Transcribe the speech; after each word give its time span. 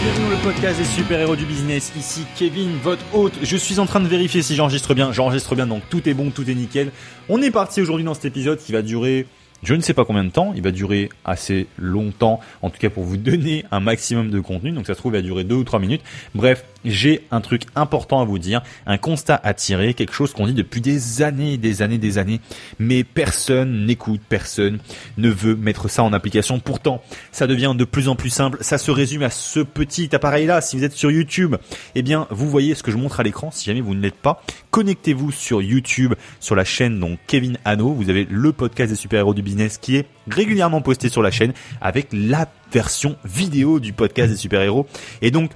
bienvenue 0.00 0.30
le 0.30 0.36
podcast 0.44 0.78
des 0.78 0.84
super-héros 0.84 1.34
du 1.34 1.44
business. 1.44 1.92
Ici 1.96 2.24
Kevin, 2.36 2.76
votre 2.82 3.02
hôte. 3.14 3.32
Je 3.42 3.56
suis 3.56 3.80
en 3.80 3.86
train 3.86 3.98
de 3.98 4.06
vérifier 4.06 4.42
si 4.42 4.54
j'enregistre 4.54 4.94
bien. 4.94 5.12
J'enregistre 5.12 5.56
bien, 5.56 5.66
donc 5.66 5.82
tout 5.90 6.08
est 6.08 6.14
bon, 6.14 6.30
tout 6.30 6.48
est 6.48 6.54
nickel. 6.54 6.92
On 7.28 7.42
est 7.42 7.50
parti 7.50 7.80
aujourd'hui 7.80 8.04
dans 8.04 8.14
cet 8.14 8.26
épisode 8.26 8.58
qui 8.58 8.70
va 8.72 8.82
durer 8.82 9.26
je 9.64 9.74
ne 9.74 9.80
sais 9.80 9.94
pas 9.94 10.04
combien 10.04 10.22
de 10.22 10.30
temps, 10.30 10.52
il 10.54 10.62
va 10.62 10.70
durer 10.70 11.08
assez 11.24 11.66
longtemps, 11.78 12.38
en 12.62 12.70
tout 12.70 12.78
cas 12.78 12.90
pour 12.90 13.02
vous 13.02 13.16
donner 13.16 13.64
un 13.72 13.80
maximum 13.80 14.30
de 14.30 14.38
contenu, 14.38 14.70
donc 14.70 14.86
ça 14.86 14.94
se 14.94 15.00
trouve 15.00 15.12
il 15.14 15.16
va 15.16 15.22
durer 15.22 15.42
deux 15.42 15.56
ou 15.56 15.64
trois 15.64 15.80
minutes. 15.80 16.02
Bref, 16.34 16.64
j'ai 16.84 17.26
un 17.30 17.40
truc 17.40 17.62
important 17.74 18.20
à 18.20 18.24
vous 18.24 18.38
dire, 18.38 18.62
un 18.86 18.98
constat 18.98 19.40
à 19.42 19.54
tirer, 19.54 19.94
quelque 19.94 20.12
chose 20.12 20.32
qu'on 20.32 20.46
dit 20.46 20.54
depuis 20.54 20.80
des 20.80 21.22
années, 21.22 21.56
des 21.56 21.82
années, 21.82 21.98
des 21.98 22.18
années, 22.18 22.40
mais 22.78 23.04
personne 23.04 23.86
n'écoute, 23.86 24.20
personne 24.28 24.78
ne 25.16 25.28
veut 25.28 25.56
mettre 25.56 25.88
ça 25.88 26.02
en 26.02 26.12
application. 26.12 26.60
Pourtant, 26.60 27.02
ça 27.32 27.46
devient 27.46 27.74
de 27.76 27.84
plus 27.84 28.08
en 28.08 28.16
plus 28.16 28.30
simple, 28.30 28.58
ça 28.60 28.78
se 28.78 28.90
résume 28.90 29.22
à 29.22 29.30
ce 29.30 29.60
petit 29.60 30.14
appareil-là. 30.14 30.60
Si 30.60 30.76
vous 30.76 30.84
êtes 30.84 30.92
sur 30.92 31.10
YouTube, 31.10 31.56
eh 31.94 32.02
bien, 32.02 32.26
vous 32.30 32.48
voyez 32.48 32.74
ce 32.74 32.82
que 32.82 32.90
je 32.90 32.96
montre 32.96 33.20
à 33.20 33.22
l'écran, 33.22 33.50
si 33.50 33.66
jamais 33.66 33.80
vous 33.80 33.94
ne 33.94 34.00
l'êtes 34.00 34.14
pas, 34.14 34.42
connectez-vous 34.70 35.32
sur 35.32 35.62
YouTube, 35.62 36.14
sur 36.40 36.54
la 36.54 36.64
chaîne 36.64 36.98
donc 36.98 37.18
Kevin 37.26 37.58
Hano, 37.64 37.92
vous 37.92 38.10
avez 38.10 38.26
le 38.28 38.52
podcast 38.52 38.90
des 38.90 38.96
super-héros 38.96 39.34
du 39.34 39.42
business 39.42 39.78
qui 39.78 39.96
est 39.96 40.06
régulièrement 40.28 40.80
posté 40.80 41.08
sur 41.08 41.22
la 41.22 41.30
chaîne 41.30 41.52
avec 41.80 42.08
la 42.12 42.48
version 42.72 43.16
vidéo 43.24 43.80
du 43.80 43.92
podcast 43.92 44.30
des 44.30 44.36
super-héros. 44.36 44.86
Et 45.22 45.30
donc, 45.30 45.50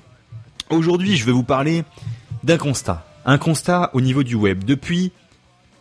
aujourd'hui, 0.71 1.17
je 1.17 1.25
vais 1.25 1.33
vous 1.33 1.43
parler 1.43 1.85
d'un 2.43 2.59
constat. 2.59 3.07
Un 3.25 3.39
constat 3.39 3.91
au 3.93 4.01
niveau 4.01 4.23
du 4.23 4.35
web. 4.35 4.65
Depuis 4.65 5.13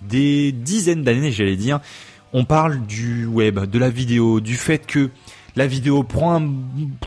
des 0.01 0.51
dizaines 0.51 1.03
d'années, 1.03 1.31
j'allais 1.31 1.55
dire, 1.55 1.79
on 2.33 2.45
parle 2.45 2.85
du 2.85 3.25
web, 3.25 3.59
de 3.59 3.79
la 3.79 3.89
vidéo, 3.89 4.39
du 4.39 4.55
fait 4.55 4.85
que 4.85 5.09
la 5.55 5.67
vidéo 5.67 6.03
prend 6.03 6.41
un 6.41 6.49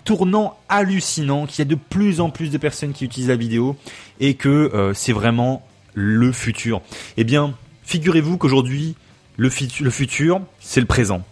tournant 0.05 0.59
hallucinant, 0.69 1.47
qu'il 1.47 1.61
y 1.61 1.63
a 1.63 1.65
de 1.65 1.75
plus 1.77 2.21
en 2.21 2.31
plus 2.31 2.51
de 2.51 2.59
personnes 2.59 2.93
qui 2.93 3.05
utilisent 3.05 3.29
la 3.29 3.37
vidéo 3.37 3.77
et 4.21 4.35
que 4.35 4.49
euh, 4.49 4.93
c'est 4.93 5.13
vraiment 5.13 5.67
le 5.95 6.33
futur. 6.33 6.83
Eh 7.17 7.25
bien, 7.25 7.55
figurez-vous 7.85 8.37
qu'aujourd'hui, 8.37 8.97
le, 9.37 9.51
futur, 9.51 10.41
c'est 10.61 10.81
le 10.81 10.87
présent. 10.87 11.25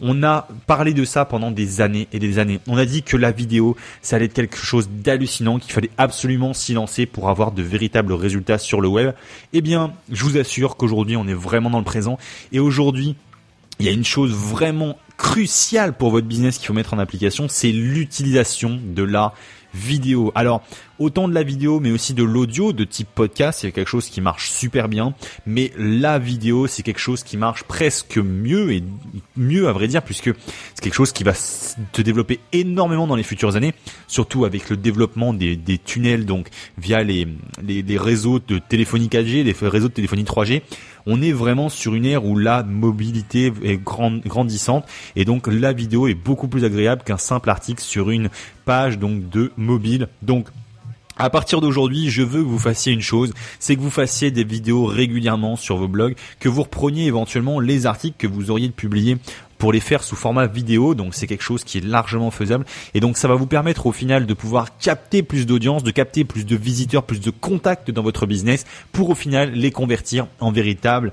On 0.00 0.22
a 0.22 0.46
parlé 0.66 0.94
de 0.94 1.04
ça 1.04 1.24
pendant 1.24 1.50
des 1.50 1.80
années 1.80 2.08
et 2.12 2.18
des 2.18 2.38
années. 2.38 2.60
On 2.66 2.76
a 2.76 2.84
dit 2.84 3.02
que 3.02 3.16
la 3.16 3.32
vidéo, 3.32 3.76
ça 4.00 4.16
allait 4.16 4.26
être 4.26 4.34
quelque 4.34 4.56
chose 4.56 4.88
d'hallucinant, 4.88 5.58
qu'il 5.58 5.72
fallait 5.72 5.90
absolument 5.98 6.54
s'y 6.54 6.74
lancer 6.74 7.06
pour 7.06 7.28
avoir 7.28 7.52
de 7.52 7.62
véritables 7.62 8.12
résultats 8.12 8.58
sur 8.58 8.80
le 8.80 8.88
web. 8.88 9.12
Eh 9.52 9.60
bien, 9.60 9.92
je 10.10 10.22
vous 10.24 10.38
assure 10.38 10.76
qu'aujourd'hui, 10.76 11.16
on 11.16 11.26
est 11.26 11.34
vraiment 11.34 11.70
dans 11.70 11.78
le 11.78 11.84
présent. 11.84 12.18
Et 12.52 12.60
aujourd'hui, 12.60 13.16
il 13.80 13.86
y 13.86 13.88
a 13.88 13.92
une 13.92 14.04
chose 14.04 14.32
vraiment 14.32 14.96
cruciale 15.18 15.94
pour 15.94 16.10
votre 16.10 16.26
business 16.26 16.58
qu'il 16.58 16.68
faut 16.68 16.72
mettre 16.72 16.94
en 16.94 16.98
application, 16.98 17.48
c'est 17.48 17.72
l'utilisation 17.72 18.80
de 18.82 19.02
la 19.02 19.34
vidéo. 19.74 20.32
Alors, 20.34 20.62
autant 20.98 21.28
de 21.28 21.34
la 21.34 21.42
vidéo, 21.42 21.80
mais 21.80 21.90
aussi 21.90 22.14
de 22.14 22.22
l'audio 22.22 22.72
de 22.72 22.84
type 22.84 23.08
podcast, 23.14 23.60
c'est 23.60 23.72
quelque 23.72 23.88
chose 23.88 24.08
qui 24.08 24.20
marche 24.20 24.50
super 24.50 24.88
bien. 24.88 25.14
Mais 25.46 25.72
la 25.76 26.18
vidéo, 26.18 26.66
c'est 26.66 26.82
quelque 26.82 27.00
chose 27.00 27.22
qui 27.22 27.36
marche 27.36 27.64
presque 27.64 28.18
mieux 28.18 28.72
et 28.72 28.82
mieux 29.36 29.68
à 29.68 29.72
vrai 29.72 29.88
dire, 29.88 30.02
puisque 30.02 30.30
c'est 30.74 30.82
quelque 30.82 30.94
chose 30.94 31.12
qui 31.12 31.24
va 31.24 31.34
se 31.34 31.76
développer 32.00 32.40
énormément 32.52 33.06
dans 33.06 33.16
les 33.16 33.22
futures 33.22 33.56
années, 33.56 33.74
surtout 34.06 34.44
avec 34.44 34.70
le 34.70 34.76
développement 34.76 35.32
des, 35.34 35.58
tunnels, 35.84 36.26
donc 36.26 36.48
via 36.76 37.02
les, 37.02 37.26
les, 37.62 37.82
les 37.82 37.98
réseaux 37.98 38.38
de 38.38 38.58
téléphonie 38.58 39.08
4G, 39.08 39.44
les 39.44 39.68
réseaux 39.68 39.88
de 39.88 39.94
téléphonie 39.94 40.24
3G 40.24 40.62
on 41.08 41.22
est 41.22 41.32
vraiment 41.32 41.70
sur 41.70 41.94
une 41.94 42.04
ère 42.04 42.24
où 42.24 42.38
la 42.38 42.62
mobilité 42.62 43.50
est 43.64 43.82
grandissante 43.82 44.86
et 45.16 45.24
donc 45.24 45.46
la 45.46 45.72
vidéo 45.72 46.06
est 46.06 46.14
beaucoup 46.14 46.48
plus 46.48 46.64
agréable 46.64 47.02
qu'un 47.02 47.16
simple 47.16 47.48
article 47.48 47.82
sur 47.82 48.10
une 48.10 48.28
page 48.66 48.98
donc 48.98 49.28
de 49.30 49.50
mobile. 49.56 50.08
Donc 50.20 50.48
à 51.18 51.30
partir 51.30 51.60
d'aujourd'hui, 51.60 52.10
je 52.10 52.22
veux 52.22 52.42
que 52.42 52.48
vous 52.48 52.58
fassiez 52.58 52.92
une 52.92 53.02
chose, 53.02 53.32
c'est 53.58 53.74
que 53.74 53.80
vous 53.80 53.90
fassiez 53.90 54.30
des 54.30 54.44
vidéos 54.44 54.84
régulièrement 54.84 55.56
sur 55.56 55.76
vos 55.76 55.88
blogs, 55.88 56.14
que 56.38 56.48
vous 56.48 56.62
repreniez 56.62 57.06
éventuellement 57.06 57.58
les 57.58 57.86
articles 57.86 58.16
que 58.16 58.28
vous 58.28 58.50
auriez 58.50 58.68
publiés 58.70 59.18
pour 59.58 59.72
les 59.72 59.80
faire 59.80 60.04
sous 60.04 60.14
format 60.14 60.46
vidéo. 60.46 60.94
Donc 60.94 61.14
c'est 61.14 61.26
quelque 61.26 61.42
chose 61.42 61.64
qui 61.64 61.78
est 61.78 61.84
largement 61.84 62.30
faisable. 62.30 62.64
Et 62.94 63.00
donc 63.00 63.16
ça 63.16 63.26
va 63.26 63.34
vous 63.34 63.46
permettre 63.46 63.86
au 63.86 63.92
final 63.92 64.26
de 64.26 64.34
pouvoir 64.34 64.78
capter 64.78 65.24
plus 65.24 65.44
d'audience, 65.44 65.82
de 65.82 65.90
capter 65.90 66.24
plus 66.24 66.46
de 66.46 66.56
visiteurs, 66.56 67.02
plus 67.02 67.20
de 67.20 67.30
contacts 67.30 67.90
dans 67.90 68.02
votre 68.02 68.26
business 68.26 68.64
pour 68.92 69.10
au 69.10 69.14
final 69.16 69.52
les 69.52 69.72
convertir 69.72 70.28
en 70.38 70.52
véritables 70.52 71.12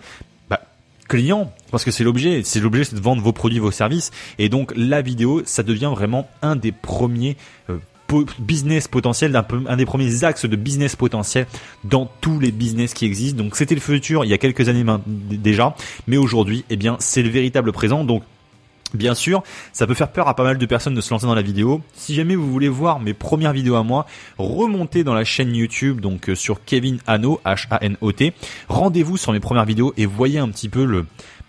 bah, 0.50 0.62
clients 1.08 1.52
parce 1.72 1.84
que 1.84 1.92
c'est 1.92 2.04
l'objet 2.04 2.42
c'est 2.44 2.60
l'objet 2.60 2.84
c'est 2.84 2.96
de 2.96 3.02
vendre 3.02 3.22
vos 3.22 3.34
produits 3.34 3.60
vos 3.60 3.72
services 3.72 4.12
et 4.38 4.50
donc 4.50 4.72
la 4.76 5.02
vidéo 5.02 5.42
ça 5.46 5.64
devient 5.64 5.92
vraiment 5.94 6.30
un 6.42 6.56
des 6.56 6.72
premiers 6.72 7.38
euh, 7.70 7.78
business 8.40 8.88
potentiel, 8.88 9.36
un, 9.36 9.46
un 9.68 9.78
des 9.78 9.86
premiers 9.86 10.24
axes 10.24 10.46
de 10.46 10.56
business 10.56 10.96
potentiel 10.96 11.48
dans 11.84 12.10
tous 12.22 12.40
les 12.40 12.52
business 12.52 12.94
qui 12.94 13.06
existent. 13.06 13.44
Donc 13.44 13.56
c'était 13.56 13.76
le 13.76 13.82
futur 13.82 14.26
il 14.26 14.30
y 14.30 14.34
a 14.34 14.38
quelques 14.38 14.70
années 14.70 14.86
déjà, 15.06 15.76
mais 16.08 16.18
aujourd'hui, 16.18 16.66
eh 16.70 16.76
bien, 16.78 16.98
c'est 17.00 17.24
le 17.24 17.30
véritable 17.30 17.72
présent. 17.72 18.04
Donc 18.04 18.24
Bien 18.96 19.14
sûr, 19.14 19.44
ça 19.74 19.86
peut 19.88 19.94
faire 19.94 20.12
peur 20.12 20.28
à 20.28 20.36
pas 20.36 20.44
mal 20.44 20.58
de 20.58 20.66
personnes 20.66 20.96
de 20.96 21.02
se 21.02 21.12
lancer 21.12 21.26
dans 21.26 21.36
la 21.36 21.42
vidéo. 21.42 21.82
Si 21.94 22.16
jamais 22.16 22.36
vous 22.36 22.50
voulez 22.50 22.70
voir 22.70 23.00
mes 23.00 23.14
premières 23.14 23.52
vidéos 23.52 23.76
à 23.76 23.84
moi, 23.84 24.06
remontez 24.38 25.04
dans 25.04 25.14
la 25.14 25.26
chaîne 25.26 25.54
YouTube, 25.54 26.00
donc 26.00 26.30
euh, 26.30 26.36
sur 26.36 26.64
Kevin 26.64 27.00
Hano, 27.06 27.42
H-A-N-O-T. 27.46 28.34
Rendez-vous 28.70 29.18
sur 29.18 29.34
mes 29.34 29.40
premières 29.40 29.66
vidéos 29.66 29.94
et 29.98 30.06
voyez 30.06 30.40
un 30.40 30.50
petit 30.50 30.70
peu 30.70 30.86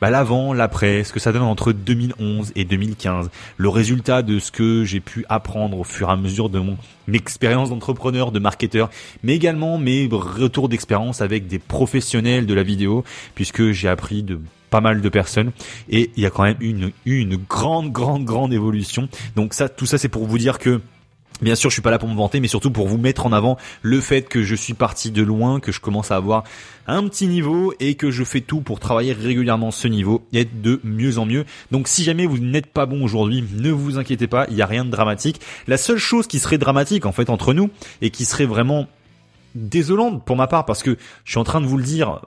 bah, 0.00 0.10
l'avant, 0.10 0.52
l'après, 0.52 1.04
ce 1.04 1.12
que 1.12 1.20
ça 1.20 1.32
donne 1.32 1.42
entre 1.42 1.72
2011 1.72 2.52
et 2.54 2.64
2015, 2.64 3.30
le 3.56 3.68
résultat 3.68 4.22
de 4.22 4.38
ce 4.38 4.50
que 4.50 4.84
j'ai 4.84 5.00
pu 5.00 5.24
apprendre 5.28 5.78
au 5.78 5.84
fur 5.84 6.08
et 6.08 6.12
à 6.12 6.16
mesure 6.16 6.50
de 6.50 6.58
mon 6.58 6.76
expérience 7.10 7.70
d'entrepreneur, 7.70 8.32
de 8.32 8.38
marketeur, 8.38 8.90
mais 9.22 9.34
également 9.34 9.78
mes 9.78 10.08
retours 10.10 10.68
d'expérience 10.68 11.22
avec 11.22 11.46
des 11.46 11.58
professionnels 11.58 12.44
de 12.44 12.54
la 12.54 12.62
vidéo, 12.62 13.04
puisque 13.34 13.70
j'ai 13.70 13.88
appris 13.88 14.22
de 14.22 14.38
pas 14.70 14.80
mal 14.80 15.00
de 15.00 15.08
personnes 15.08 15.52
et 15.88 16.10
il 16.16 16.22
y 16.22 16.26
a 16.26 16.30
quand 16.30 16.42
même 16.44 16.56
une, 16.60 16.92
une 17.04 17.36
grande, 17.36 17.92
grande, 17.92 18.24
grande 18.24 18.52
évolution. 18.52 19.08
Donc 19.34 19.54
ça, 19.54 19.68
tout 19.68 19.86
ça, 19.86 19.98
c'est 19.98 20.08
pour 20.08 20.26
vous 20.26 20.38
dire 20.38 20.58
que 20.58 20.80
Bien 21.42 21.54
sûr, 21.54 21.68
je 21.68 21.74
suis 21.74 21.82
pas 21.82 21.90
là 21.90 21.98
pour 21.98 22.08
me 22.08 22.16
vanter, 22.16 22.40
mais 22.40 22.48
surtout 22.48 22.70
pour 22.70 22.88
vous 22.88 22.96
mettre 22.96 23.26
en 23.26 23.32
avant 23.32 23.58
le 23.82 24.00
fait 24.00 24.22
que 24.22 24.42
je 24.42 24.54
suis 24.54 24.72
parti 24.72 25.10
de 25.10 25.22
loin, 25.22 25.60
que 25.60 25.70
je 25.70 25.80
commence 25.80 26.10
à 26.10 26.16
avoir 26.16 26.44
un 26.86 27.06
petit 27.08 27.26
niveau 27.26 27.74
et 27.78 27.94
que 27.94 28.10
je 28.10 28.24
fais 28.24 28.40
tout 28.40 28.62
pour 28.62 28.80
travailler 28.80 29.12
régulièrement 29.12 29.70
ce 29.70 29.86
niveau 29.86 30.26
et 30.32 30.40
être 30.40 30.62
de 30.62 30.80
mieux 30.82 31.18
en 31.18 31.26
mieux. 31.26 31.44
Donc 31.70 31.88
si 31.88 32.04
jamais 32.04 32.24
vous 32.24 32.38
n'êtes 32.38 32.68
pas 32.68 32.86
bon 32.86 33.04
aujourd'hui, 33.04 33.44
ne 33.54 33.70
vous 33.70 33.98
inquiétez 33.98 34.28
pas, 34.28 34.46
il 34.48 34.54
n'y 34.54 34.62
a 34.62 34.66
rien 34.66 34.86
de 34.86 34.90
dramatique. 34.90 35.40
La 35.66 35.76
seule 35.76 35.98
chose 35.98 36.26
qui 36.26 36.38
serait 36.38 36.56
dramatique 36.56 37.04
en 37.04 37.12
fait 37.12 37.28
entre 37.28 37.52
nous 37.52 37.68
et 38.00 38.08
qui 38.08 38.24
serait 38.24 38.46
vraiment 38.46 38.86
désolante 39.56 40.24
pour 40.24 40.36
ma 40.36 40.46
part 40.46 40.64
parce 40.64 40.82
que 40.82 40.96
je 41.24 41.30
suis 41.30 41.38
en 41.38 41.44
train 41.44 41.60
de 41.60 41.66
vous 41.66 41.78
le 41.78 41.84
dire, 41.84 42.20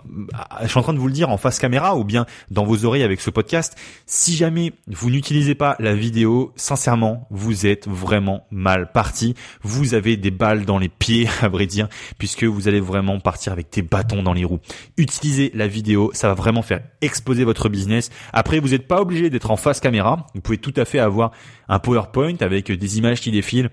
je 0.61 0.67
suis 0.67 0.79
en 0.79 0.83
train 0.83 0.93
de 0.93 0.99
vous 0.99 1.07
le 1.07 1.13
dire 1.13 1.29
en 1.29 1.37
face 1.37 1.59
caméra 1.59 1.95
ou 1.95 2.03
bien 2.03 2.25
dans 2.51 2.65
vos 2.65 2.85
oreilles 2.85 3.03
avec 3.03 3.21
ce 3.21 3.29
podcast. 3.29 3.77
Si 4.05 4.35
jamais 4.35 4.73
vous 4.87 5.09
n'utilisez 5.09 5.55
pas 5.55 5.75
la 5.79 5.93
vidéo, 5.93 6.51
sincèrement, 6.55 7.27
vous 7.29 7.65
êtes 7.65 7.87
vraiment 7.87 8.45
mal 8.51 8.91
parti. 8.91 9.35
Vous 9.61 9.93
avez 9.93 10.17
des 10.17 10.31
balles 10.31 10.65
dans 10.65 10.77
les 10.79 10.89
pieds, 10.89 11.27
à 11.41 11.49
vrai 11.49 11.65
dire, 11.65 11.87
puisque 12.17 12.43
vous 12.43 12.67
allez 12.67 12.79
vraiment 12.81 13.19
partir 13.19 13.53
avec 13.53 13.71
des 13.71 13.81
bâtons 13.81 14.23
dans 14.23 14.33
les 14.33 14.45
roues. 14.45 14.59
Utilisez 14.97 15.51
la 15.53 15.67
vidéo, 15.67 16.11
ça 16.13 16.27
va 16.27 16.33
vraiment 16.33 16.61
faire 16.61 16.81
exploser 17.01 17.43
votre 17.43 17.69
business. 17.69 18.09
Après, 18.33 18.59
vous 18.59 18.69
n'êtes 18.69 18.87
pas 18.87 19.01
obligé 19.01 19.29
d'être 19.29 19.51
en 19.51 19.57
face 19.57 19.79
caméra. 19.79 20.27
Vous 20.33 20.41
pouvez 20.41 20.57
tout 20.57 20.73
à 20.75 20.85
fait 20.85 20.99
avoir 20.99 21.31
un 21.67 21.79
PowerPoint 21.79 22.35
avec 22.41 22.71
des 22.71 22.97
images 22.97 23.21
qui 23.21 23.31
défilent 23.31 23.69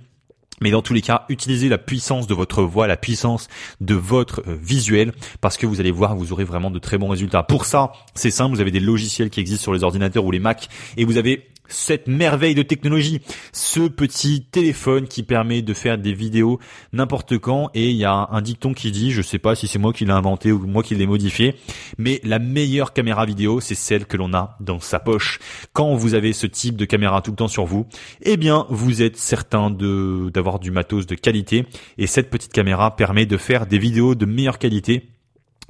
mais 0.60 0.70
dans 0.70 0.82
tous 0.82 0.94
les 0.94 1.02
cas, 1.02 1.24
utilisez 1.28 1.68
la 1.68 1.78
puissance 1.78 2.26
de 2.26 2.34
votre 2.34 2.62
voix, 2.62 2.86
la 2.86 2.96
puissance 2.96 3.48
de 3.80 3.94
votre 3.94 4.42
euh, 4.46 4.56
visuel, 4.60 5.12
parce 5.40 5.56
que 5.56 5.66
vous 5.66 5.80
allez 5.80 5.90
voir, 5.90 6.16
vous 6.16 6.32
aurez 6.32 6.44
vraiment 6.44 6.70
de 6.70 6.78
très 6.78 6.98
bons 6.98 7.08
résultats. 7.08 7.42
Pour 7.42 7.64
ça, 7.64 7.92
c'est 8.14 8.30
simple, 8.30 8.54
vous 8.54 8.60
avez 8.60 8.70
des 8.70 8.80
logiciels 8.80 9.30
qui 9.30 9.40
existent 9.40 9.62
sur 9.62 9.72
les 9.72 9.84
ordinateurs 9.84 10.24
ou 10.24 10.30
les 10.30 10.38
Mac, 10.38 10.68
et 10.96 11.04
vous 11.04 11.16
avez 11.16 11.48
cette 11.68 12.08
merveille 12.08 12.54
de 12.54 12.62
technologie, 12.62 13.20
ce 13.52 13.80
petit 13.80 14.44
téléphone 14.44 15.06
qui 15.06 15.22
permet 15.22 15.62
de 15.62 15.74
faire 15.74 15.98
des 15.98 16.12
vidéos 16.12 16.58
n'importe 16.92 17.38
quand 17.38 17.70
et 17.74 17.90
il 17.90 17.96
y 17.96 18.04
a 18.04 18.28
un 18.30 18.40
dicton 18.42 18.74
qui 18.74 18.90
dit, 18.90 19.10
je 19.10 19.22
sais 19.22 19.38
pas 19.38 19.54
si 19.54 19.68
c'est 19.68 19.78
moi 19.78 19.92
qui 19.92 20.04
l'ai 20.04 20.12
inventé 20.12 20.52
ou 20.52 20.66
moi 20.66 20.82
qui 20.82 20.94
l'ai 20.94 21.06
modifié, 21.06 21.56
mais 21.98 22.20
la 22.24 22.38
meilleure 22.38 22.92
caméra 22.92 23.26
vidéo, 23.26 23.60
c'est 23.60 23.74
celle 23.74 24.06
que 24.06 24.16
l'on 24.16 24.34
a 24.34 24.56
dans 24.60 24.80
sa 24.80 24.98
poche. 24.98 25.38
Quand 25.72 25.94
vous 25.94 26.14
avez 26.14 26.32
ce 26.32 26.46
type 26.46 26.76
de 26.76 26.84
caméra 26.84 27.22
tout 27.22 27.30
le 27.30 27.36
temps 27.36 27.48
sur 27.48 27.64
vous, 27.64 27.86
eh 28.22 28.36
bien, 28.36 28.66
vous 28.70 29.02
êtes 29.02 29.16
certain 29.16 29.70
de 29.70 30.30
d'avoir 30.32 30.58
du 30.58 30.70
matos 30.70 31.06
de 31.06 31.14
qualité 31.14 31.66
et 31.98 32.06
cette 32.06 32.30
petite 32.30 32.52
caméra 32.52 32.96
permet 32.96 33.26
de 33.26 33.36
faire 33.36 33.66
des 33.66 33.78
vidéos 33.78 34.14
de 34.14 34.26
meilleure 34.26 34.58
qualité 34.58 35.15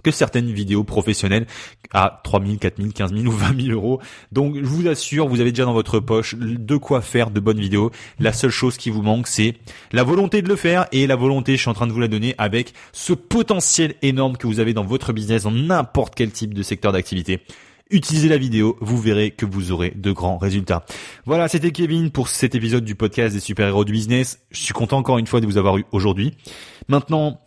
que 0.02 0.10
certaines 0.10 0.50
vidéos 0.50 0.84
professionnelles 0.84 1.46
à 1.92 2.20
3000, 2.24 2.58
4000, 2.58 2.92
15000 2.92 3.28
ou 3.28 3.32
20 3.32 3.60
000 3.60 3.74
euros. 3.74 4.00
Donc 4.32 4.56
je 4.56 4.64
vous 4.64 4.88
assure, 4.88 5.28
vous 5.28 5.40
avez 5.40 5.50
déjà 5.50 5.64
dans 5.64 5.72
votre 5.72 6.00
poche 6.00 6.34
de 6.36 6.76
quoi 6.76 7.00
faire 7.00 7.30
de 7.30 7.40
bonnes 7.40 7.60
vidéos. 7.60 7.90
La 8.18 8.32
seule 8.32 8.50
chose 8.50 8.76
qui 8.76 8.90
vous 8.90 9.02
manque, 9.02 9.26
c'est 9.26 9.54
la 9.92 10.02
volonté 10.02 10.42
de 10.42 10.48
le 10.48 10.56
faire 10.56 10.86
et 10.92 11.06
la 11.06 11.16
volonté, 11.16 11.56
je 11.56 11.62
suis 11.62 11.70
en 11.70 11.74
train 11.74 11.86
de 11.86 11.92
vous 11.92 12.00
la 12.00 12.08
donner 12.08 12.34
avec 12.38 12.72
ce 12.92 13.12
potentiel 13.12 13.94
énorme 14.02 14.36
que 14.36 14.46
vous 14.46 14.60
avez 14.60 14.74
dans 14.74 14.84
votre 14.84 15.12
business, 15.12 15.44
dans 15.44 15.50
n'importe 15.50 16.14
quel 16.14 16.30
type 16.30 16.54
de 16.54 16.62
secteur 16.62 16.92
d'activité 16.92 17.40
utilisez 17.90 18.28
la 18.28 18.38
vidéo, 18.38 18.76
vous 18.80 19.00
verrez 19.00 19.30
que 19.30 19.46
vous 19.46 19.72
aurez 19.72 19.92
de 19.94 20.12
grands 20.12 20.38
résultats. 20.38 20.84
Voilà, 21.24 21.48
c'était 21.48 21.70
Kevin 21.70 22.10
pour 22.10 22.28
cet 22.28 22.54
épisode 22.54 22.84
du 22.84 22.94
podcast 22.94 23.34
des 23.34 23.40
super-héros 23.40 23.84
du 23.84 23.92
business. 23.92 24.40
Je 24.50 24.60
suis 24.60 24.74
content 24.74 24.98
encore 24.98 25.18
une 25.18 25.26
fois 25.26 25.40
de 25.40 25.46
vous 25.46 25.56
avoir 25.56 25.78
eu 25.78 25.84
aujourd'hui. 25.92 26.36
Maintenant, 26.88 27.40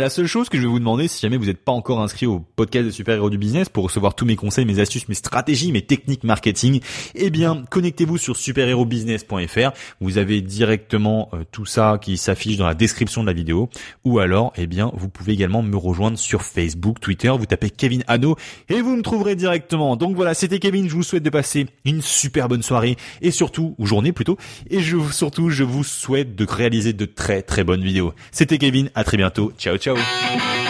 la 0.00 0.10
seule 0.10 0.26
chose 0.26 0.48
que 0.48 0.56
je 0.58 0.62
vais 0.62 0.68
vous 0.68 0.78
demander, 0.78 1.08
si 1.08 1.20
jamais 1.20 1.36
vous 1.36 1.46
n'êtes 1.46 1.64
pas 1.64 1.72
encore 1.72 2.00
inscrit 2.00 2.26
au 2.26 2.38
podcast 2.38 2.86
de 2.86 2.90
Super 2.92 3.16
Héros 3.16 3.30
du 3.30 3.38
Business 3.38 3.68
pour 3.68 3.84
recevoir 3.84 4.14
tous 4.14 4.24
mes 4.24 4.36
conseils, 4.36 4.64
mes 4.64 4.78
astuces, 4.78 5.08
mes 5.08 5.16
stratégies, 5.16 5.72
mes 5.72 5.82
techniques 5.82 6.22
marketing, 6.22 6.80
eh 7.16 7.30
bien, 7.30 7.64
connectez-vous 7.68 8.16
sur 8.16 8.36
superhérobusiness.fr. 8.36 9.72
Vous 10.00 10.18
avez 10.18 10.40
directement 10.40 11.30
euh, 11.32 11.42
tout 11.50 11.66
ça 11.66 11.98
qui 12.00 12.16
s'affiche 12.16 12.56
dans 12.56 12.66
la 12.66 12.74
description 12.74 13.22
de 13.22 13.26
la 13.26 13.32
vidéo. 13.32 13.68
Ou 14.04 14.20
alors, 14.20 14.52
eh 14.56 14.68
bien, 14.68 14.92
vous 14.94 15.08
pouvez 15.08 15.32
également 15.32 15.62
me 15.62 15.76
rejoindre 15.76 16.16
sur 16.16 16.42
Facebook, 16.42 17.00
Twitter. 17.00 17.32
Vous 17.36 17.46
tapez 17.46 17.70
Kevin 17.70 18.04
Hano 18.06 18.36
et 18.68 18.80
vous 18.80 18.96
me 18.96 19.02
trouverez 19.02 19.34
directement. 19.34 19.96
Donc 19.96 20.14
voilà, 20.14 20.34
c'était 20.34 20.60
Kevin. 20.60 20.88
Je 20.88 20.94
vous 20.94 21.02
souhaite 21.02 21.24
de 21.24 21.30
passer 21.30 21.66
une 21.84 22.02
super 22.02 22.48
bonne 22.48 22.62
soirée 22.62 22.96
et 23.20 23.32
surtout, 23.32 23.74
ou 23.78 23.86
journée 23.86 24.12
plutôt. 24.12 24.36
Et 24.70 24.80
je, 24.80 24.96
surtout, 25.10 25.50
je 25.50 25.64
vous 25.64 25.82
souhaite 25.82 26.36
de 26.36 26.46
réaliser 26.48 26.92
de 26.92 27.04
très 27.04 27.42
très 27.42 27.64
bonnes 27.64 27.82
vidéos. 27.82 28.12
C'était 28.30 28.58
Kevin. 28.58 28.90
À 28.94 29.02
très 29.02 29.16
bientôt. 29.16 29.52
Ciao, 29.58 29.76
ciao. 29.76 29.87
Ciao 29.88 30.67